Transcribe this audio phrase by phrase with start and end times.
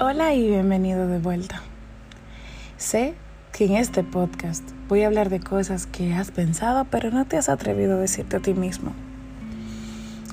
[0.00, 1.60] Hola y bienvenido de vuelta.
[2.76, 3.16] Sé
[3.50, 7.36] que en este podcast voy a hablar de cosas que has pensado pero no te
[7.36, 8.92] has atrevido a decirte a ti mismo.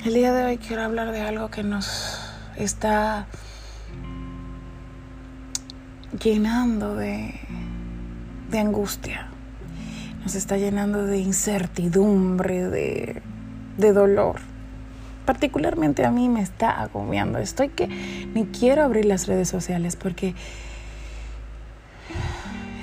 [0.06, 2.20] El día de hoy quiero hablar de algo que nos
[2.58, 3.26] está
[6.24, 7.34] llenando de,
[8.52, 9.30] de angustia,
[10.24, 13.24] nos está llenando de incertidumbre, de,
[13.80, 14.42] de dolor
[15.26, 17.40] particularmente a mí me está agobiando.
[17.40, 20.36] Estoy que ni quiero abrir las redes sociales porque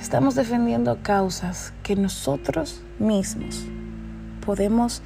[0.01, 3.65] estamos defendiendo causas que nosotros mismos
[4.45, 5.02] podemos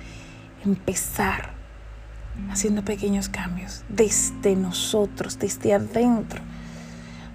[0.64, 1.50] empezar
[2.50, 6.40] haciendo pequeños cambios desde nosotros, desde adentro.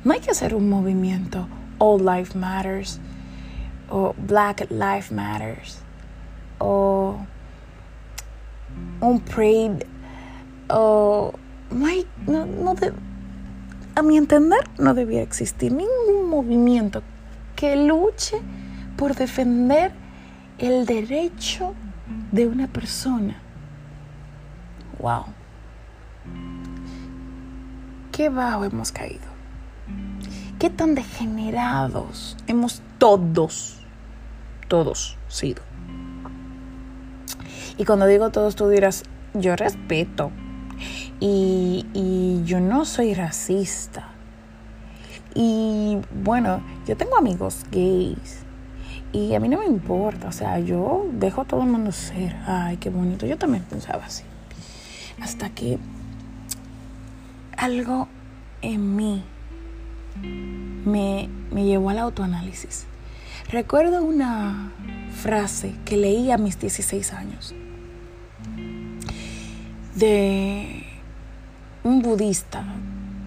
[0.03, 2.99] No hay que hacer un movimiento All Life Matters
[3.89, 5.79] o Black Life Matters
[6.59, 7.17] o
[9.01, 9.85] un parade
[10.73, 11.33] o
[12.27, 12.93] no no de,
[13.95, 17.01] a mi entender no debía existir ningún movimiento
[17.55, 18.41] que luche
[18.97, 19.91] por defender
[20.57, 21.73] el derecho
[22.31, 23.41] de una persona.
[24.99, 25.25] Wow.
[28.11, 29.31] Qué bajo hemos caído.
[30.59, 33.79] Qué tan degenerados hemos todos,
[34.67, 35.63] todos sido.
[37.77, 40.31] Y cuando digo todos, tú dirás, yo respeto.
[41.21, 44.09] Y, yo no soy racista.
[45.35, 48.39] Y bueno, yo tengo amigos gays.
[49.13, 52.35] Y a mí no me importa, o sea, yo dejo a todo el mundo ser.
[52.45, 53.25] Ay, qué bonito.
[53.25, 54.23] Yo también pensaba así.
[55.21, 55.77] Hasta que
[57.55, 58.07] algo
[58.61, 59.23] en mí
[60.85, 62.85] me, me llevó al autoanálisis.
[63.49, 64.71] Recuerdo una
[65.21, 67.53] frase que leí a mis 16 años
[69.95, 70.80] de
[71.83, 72.63] un budista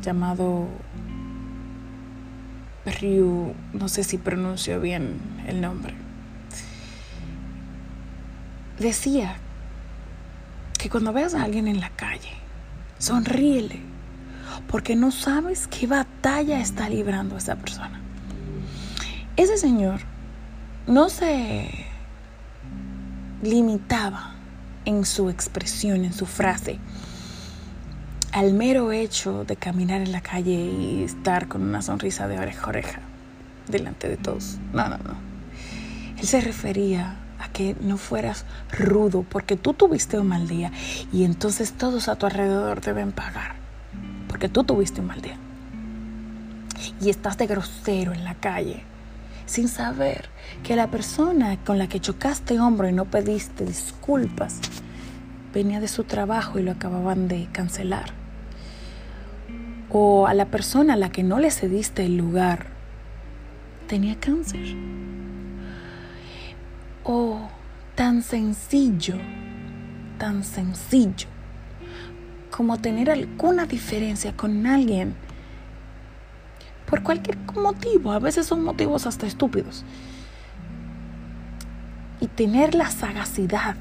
[0.02, 0.68] llamado
[3.00, 5.94] Ryu, no sé si pronuncio bien el nombre,
[8.78, 9.36] decía
[10.78, 12.32] que cuando veas a alguien en la calle,
[12.98, 13.80] sonríele,
[14.68, 18.00] porque no sabes qué batalla está librando esa persona.
[19.36, 20.00] Ese señor
[20.86, 21.70] no se
[23.42, 24.34] limitaba
[24.84, 26.78] en su expresión, en su frase,
[28.34, 32.66] al mero hecho de caminar en la calle y estar con una sonrisa de oreja
[32.66, 33.00] a oreja
[33.68, 34.58] delante de todos.
[34.72, 35.14] No, no, no.
[36.18, 40.72] Él se refería a que no fueras rudo porque tú tuviste un mal día
[41.12, 43.54] y entonces todos a tu alrededor deben pagar
[44.26, 45.36] porque tú tuviste un mal día.
[47.00, 48.82] Y estás de grosero en la calle
[49.46, 50.28] sin saber
[50.64, 54.58] que la persona con la que chocaste hombro y no pediste disculpas
[55.52, 58.23] venía de su trabajo y lo acababan de cancelar.
[59.96, 62.66] O a la persona a la que no le cediste el lugar
[63.86, 64.74] tenía cáncer.
[67.04, 67.48] O
[67.94, 69.14] tan sencillo,
[70.18, 71.28] tan sencillo
[72.50, 75.14] como tener alguna diferencia con alguien
[76.86, 79.84] por cualquier motivo, a veces son motivos hasta estúpidos.
[82.20, 83.76] Y tener la sagacidad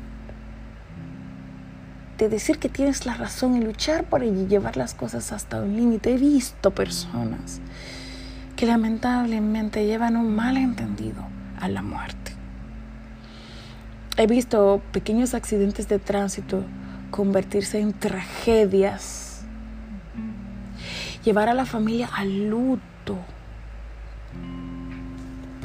[2.24, 5.62] de decir que tienes la razón y luchar por ella y llevar las cosas hasta
[5.62, 6.14] un límite.
[6.14, 7.60] He visto personas
[8.56, 11.22] que lamentablemente llevan un malentendido
[11.60, 12.32] a la muerte.
[14.16, 16.64] He visto pequeños accidentes de tránsito
[17.12, 19.42] convertirse en tragedias.
[21.26, 23.18] Llevar a la familia al luto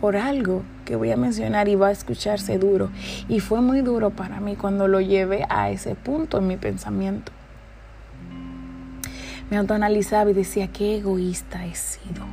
[0.00, 2.91] por algo que voy a mencionar y va a escucharse duro.
[3.28, 7.32] Y fue muy duro para mí cuando lo llevé a ese punto en mi pensamiento.
[9.50, 12.25] Me autoanalizaba y decía, qué egoísta he sido.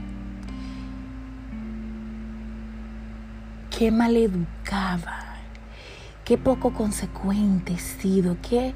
[3.77, 5.35] Qué maleducada.
[6.23, 8.37] Qué poco consecuente he sido.
[8.41, 8.73] Qué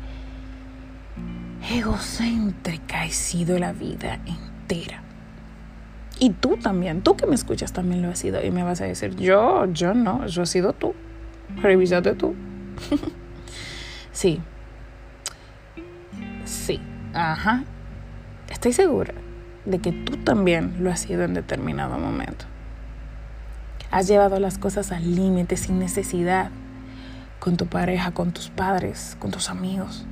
[1.69, 5.03] egocéntrica he sido la vida entera.
[6.19, 8.43] Y tú también, tú que me escuchas también lo has sido.
[8.43, 10.93] Y me vas a decir, yo, yo no, yo he sido tú.
[11.61, 12.35] Revísate tú.
[14.11, 14.41] sí.
[16.43, 16.81] Sí.
[17.13, 17.63] Ajá.
[18.49, 19.13] Estoy segura
[19.65, 22.45] de que tú también lo has sido en determinado momento.
[23.89, 26.51] Has llevado las cosas al límite sin necesidad
[27.39, 30.05] con tu pareja, con tus padres, con tus amigos.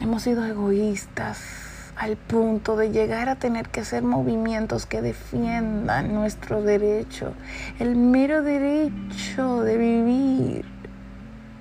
[0.00, 6.62] Hemos sido egoístas al punto de llegar a tener que hacer movimientos que defiendan nuestro
[6.62, 7.34] derecho,
[7.78, 10.64] el mero derecho de vivir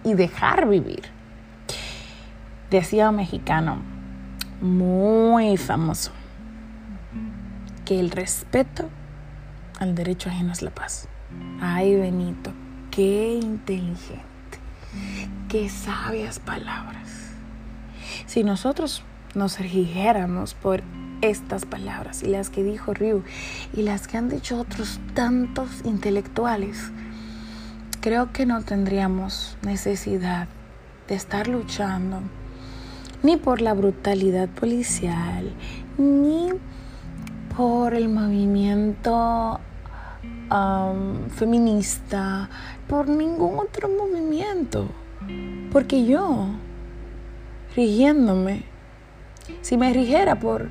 [0.03, 1.03] y dejar vivir.
[2.71, 3.81] Decía un mexicano
[4.61, 6.11] muy famoso
[7.85, 8.89] que el respeto
[9.79, 11.07] al derecho ajeno es la paz.
[11.61, 12.51] Ay, Benito,
[12.89, 14.23] qué inteligente,
[15.49, 17.31] qué sabias palabras.
[18.25, 19.03] Si nosotros
[19.35, 20.81] nos rigiéramos por
[21.21, 23.23] estas palabras y las que dijo Ryu
[23.73, 26.91] y las que han dicho otros tantos intelectuales,
[28.01, 30.47] creo que no tendríamos necesidad
[31.07, 32.21] de estar luchando
[33.23, 35.53] ni por la brutalidad policial,
[35.97, 36.49] ni
[37.55, 39.59] por el movimiento
[41.35, 42.49] feminista,
[42.87, 44.89] por ningún otro movimiento.
[45.71, 46.47] Porque yo,
[47.75, 48.63] rigiéndome,
[49.61, 50.69] si me rigiera por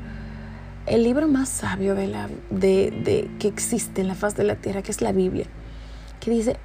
[0.86, 4.82] el libro más sabio de la, de, que existe en la faz de la tierra,
[4.82, 5.46] que es la Biblia,
[6.20, 6.56] que dice,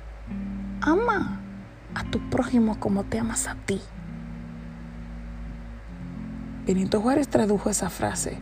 [0.82, 1.42] ama
[1.94, 3.80] a tu prójimo como te amas a ti.
[6.66, 8.38] Benito Juárez tradujo esa frase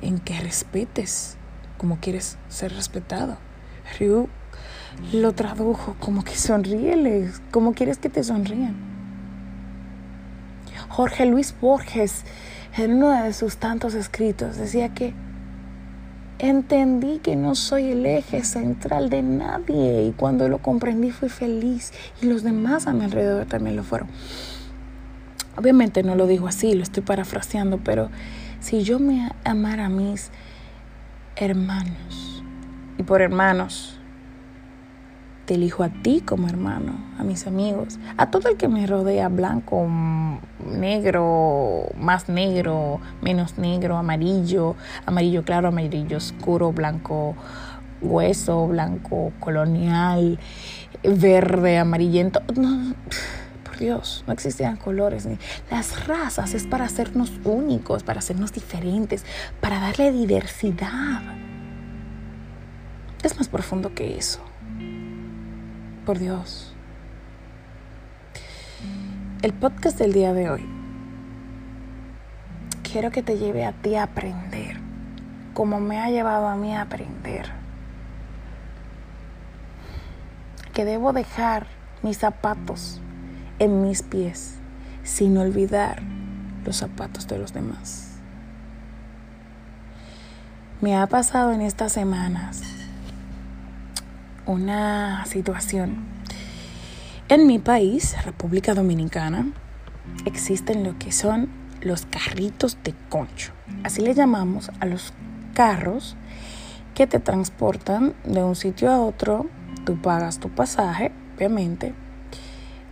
[0.00, 1.36] en que respetes
[1.78, 3.38] como quieres ser respetado.
[3.98, 4.28] Ryu
[5.12, 8.74] lo tradujo como que sonríeles, como quieres que te sonrían.
[10.88, 12.24] Jorge Luis Borges,
[12.76, 15.14] en uno de sus tantos escritos, decía que
[16.38, 21.92] entendí que no soy el eje central de nadie y cuando lo comprendí fui feliz
[22.20, 24.08] y los demás a mi alrededor también lo fueron.
[25.56, 28.10] Obviamente no lo digo así, lo estoy parafraseando, pero
[28.60, 30.30] si yo me amara a mis
[31.36, 32.42] hermanos,
[32.98, 33.98] y por hermanos,
[35.54, 39.86] elijo a ti como hermano, a mis amigos, a todo el que me rodea, blanco,
[40.66, 44.76] negro, más negro, menos negro, amarillo,
[45.06, 47.34] amarillo claro, amarillo oscuro, blanco
[48.02, 50.38] hueso, blanco colonial,
[51.02, 52.42] verde, amarillento.
[53.64, 55.26] por Dios, no existían colores.
[55.26, 55.38] Ni.
[55.70, 59.24] Las razas es para hacernos únicos, para hacernos diferentes,
[59.60, 61.22] para darle diversidad.
[63.22, 64.40] Es más profundo que eso.
[66.04, 66.72] Por Dios.
[69.40, 70.66] El podcast del día de hoy.
[72.82, 74.80] Quiero que te lleve a ti a aprender,
[75.54, 77.52] como me ha llevado a mí a aprender.
[80.74, 81.68] Que debo dejar
[82.02, 83.00] mis zapatos
[83.60, 84.56] en mis pies
[85.04, 86.02] sin olvidar
[86.64, 88.18] los zapatos de los demás.
[90.80, 92.81] Me ha pasado en estas semanas
[94.46, 96.04] una situación.
[97.28, 99.52] En mi país, República Dominicana,
[100.26, 101.48] existen lo que son
[101.80, 103.52] los carritos de concho.
[103.84, 105.12] Así le llamamos a los
[105.54, 106.16] carros
[106.94, 109.46] que te transportan de un sitio a otro.
[109.84, 111.94] Tú pagas tu pasaje, obviamente.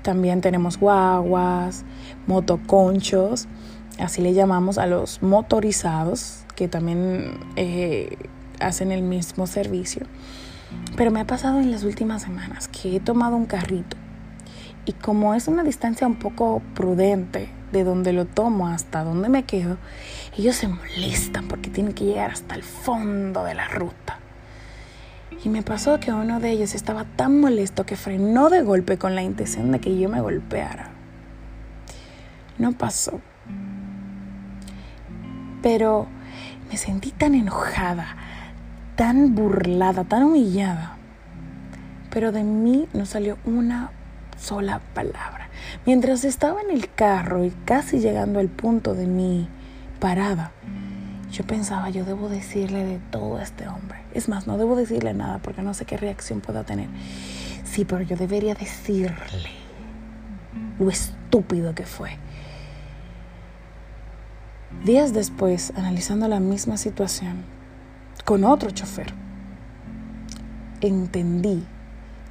[0.02, 1.84] También tenemos guaguas,
[2.26, 3.46] motoconchos,
[3.98, 8.16] así le llamamos a los motorizados, que también eh,
[8.60, 10.06] hacen el mismo servicio.
[10.96, 13.96] Pero me ha pasado en las últimas semanas que he tomado un carrito
[14.86, 19.44] y como es una distancia un poco prudente de donde lo tomo hasta donde me
[19.44, 19.76] quedo,
[20.36, 24.18] ellos se molestan porque tienen que llegar hasta el fondo de la ruta.
[25.44, 29.14] Y me pasó que uno de ellos estaba tan molesto que frenó de golpe con
[29.14, 30.90] la intención de que yo me golpeara.
[32.58, 33.20] No pasó.
[35.62, 36.08] Pero
[36.70, 38.16] me sentí tan enojada,
[39.00, 40.98] tan burlada, tan humillada.
[42.10, 43.92] Pero de mí no salió una
[44.38, 45.48] sola palabra.
[45.86, 49.48] Mientras estaba en el carro y casi llegando al punto de mi
[50.00, 50.52] parada,
[51.32, 54.00] yo pensaba, yo debo decirle de todo a este hombre.
[54.12, 56.90] Es más, no debo decirle nada porque no sé qué reacción pueda tener.
[57.64, 59.14] Sí, pero yo debería decirle
[60.78, 62.18] lo estúpido que fue.
[64.84, 67.59] Días después, analizando la misma situación,
[68.30, 69.12] con otro chofer,
[70.80, 71.66] entendí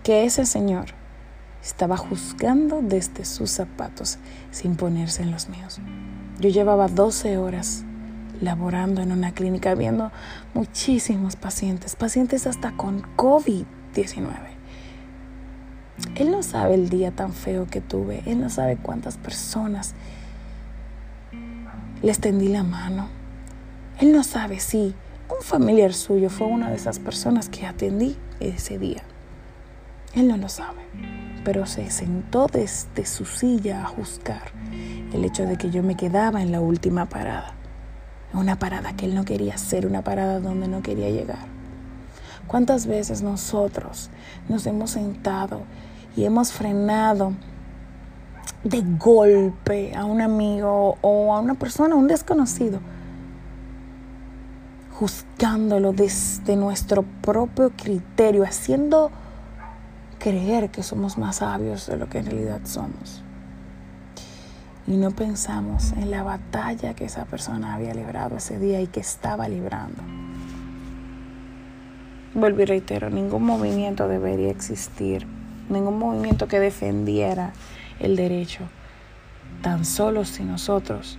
[0.01, 0.85] que ese señor
[1.61, 4.17] estaba juzgando desde sus zapatos
[4.49, 5.81] sin ponerse en los míos.
[6.39, 7.83] Yo llevaba 12 horas
[8.39, 10.09] laborando en una clínica viendo
[10.53, 14.29] muchísimos pacientes, pacientes hasta con COVID-19.
[16.15, 19.95] Él no sabe el día tan feo que tuve, él no sabe cuántas personas
[22.01, 23.09] le extendí la mano.
[23.99, 24.95] Él no sabe si
[25.29, 29.03] un familiar suyo fue una de esas personas que atendí ese día.
[30.15, 30.81] Él no lo sabe,
[31.43, 34.51] pero se sentó desde su silla a juzgar
[35.13, 37.53] el hecho de que yo me quedaba en la última parada.
[38.33, 41.47] Una parada que él no quería hacer, una parada donde no quería llegar.
[42.47, 44.09] ¿Cuántas veces nosotros
[44.47, 45.61] nos hemos sentado
[46.15, 47.33] y hemos frenado
[48.63, 52.79] de golpe a un amigo o a una persona, a un desconocido?
[54.99, 59.11] Juzgándolo desde nuestro propio criterio, haciendo
[60.19, 63.23] creer que somos más sabios de lo que en realidad somos.
[64.87, 68.99] Y no pensamos en la batalla que esa persona había librado ese día y que
[68.99, 70.03] estaba librando.
[72.33, 75.25] Vuelvo y reitero, ningún movimiento debería existir,
[75.69, 77.53] ningún movimiento que defendiera
[78.01, 78.63] el derecho,
[79.61, 81.17] tan solo si nosotros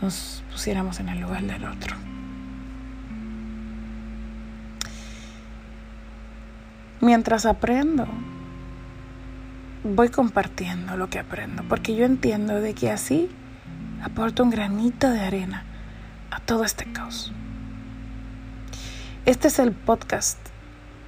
[0.00, 2.13] nos pusiéramos en el lugar del otro.
[7.04, 8.06] Mientras aprendo,
[9.82, 13.28] voy compartiendo lo que aprendo, porque yo entiendo de que así
[14.02, 15.64] aporto un granito de arena
[16.30, 17.30] a todo este caos.
[19.26, 20.38] Este es el podcast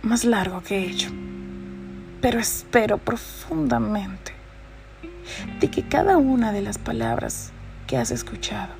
[0.02, 1.08] más largo que he hecho,
[2.20, 4.34] pero espero profundamente
[5.60, 7.52] de que cada una de las palabras
[7.86, 8.74] que has escuchado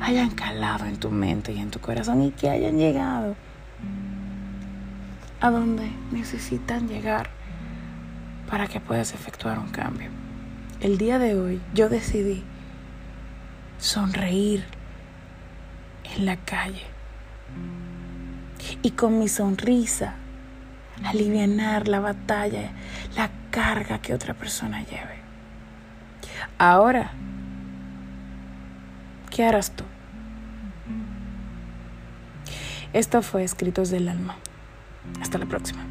[0.00, 3.36] hayan calado en tu mente y en tu corazón y que hayan llegado
[5.40, 7.30] a donde necesitan llegar
[8.50, 10.10] para que puedas efectuar un cambio.
[10.80, 12.44] El día de hoy yo decidí
[13.78, 14.64] sonreír
[16.16, 16.82] en la calle
[18.82, 20.14] y con mi sonrisa
[21.04, 22.70] aliviar la batalla,
[23.16, 25.18] la carga que otra persona lleve.
[26.58, 27.12] Ahora,
[29.30, 29.84] ¿qué harás tú?
[32.92, 34.36] Esto fue Escritos del Alma.
[35.20, 35.87] Hasta la próxima.